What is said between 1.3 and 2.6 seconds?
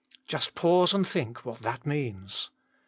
what that means.